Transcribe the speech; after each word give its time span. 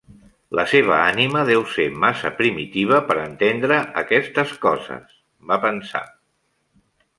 La 0.59 0.63
seva 0.69 0.95
ànima 0.99 1.43
deu 1.49 1.65
ser 1.73 1.85
massa 2.05 2.31
primitiva 2.39 3.03
per 3.11 3.19
entendre 3.25 3.79
aquestes 4.05 4.57
coses, 4.67 5.15
va 5.53 5.61
pensar. 5.69 6.05